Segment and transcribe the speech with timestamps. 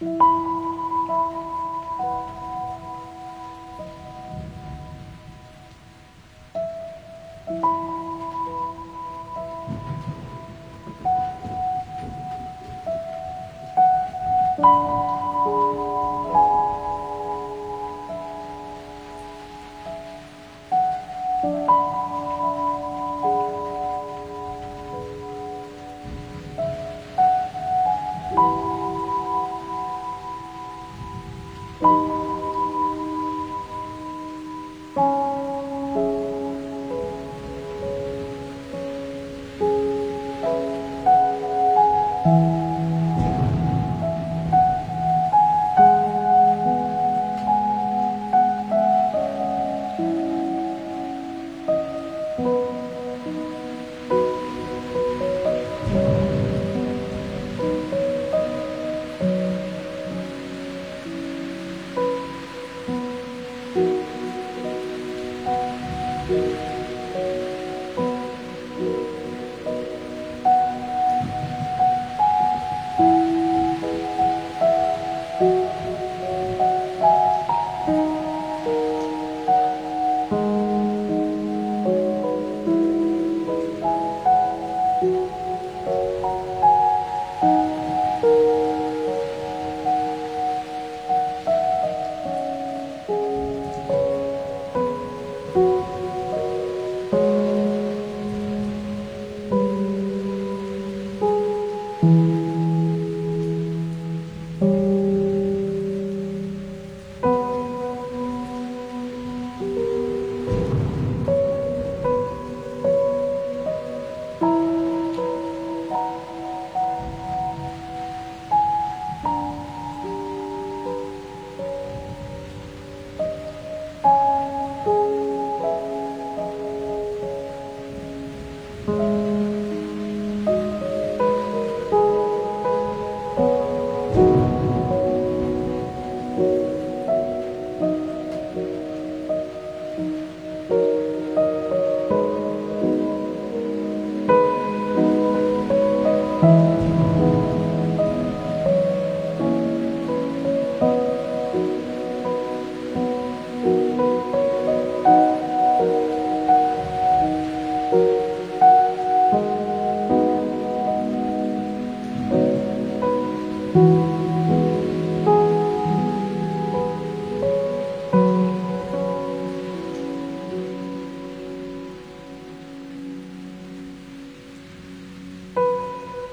[0.00, 0.20] Thank
[7.50, 7.87] you.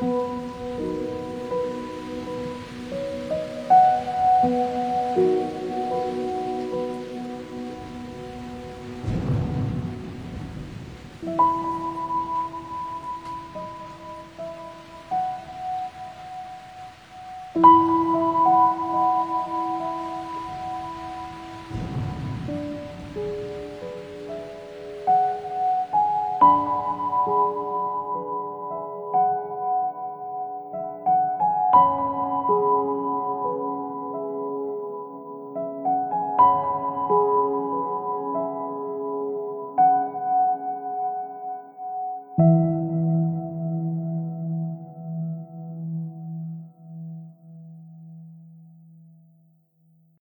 [0.00, 0.39] 嗯